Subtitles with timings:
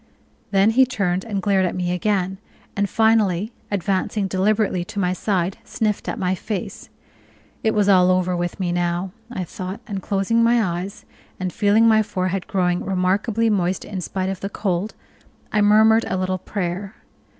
[0.49, 2.39] Then he turned and glared at me again,
[2.75, 6.89] and finally, advancing deliberately to my side, sniffed at my face.
[7.61, 11.05] It was all over with me now, I thought, and closing my eyes,
[11.39, 14.95] and feeling my forehead growing remarkably moist in spite of the cold,
[15.51, 16.95] I murmured a little prayer.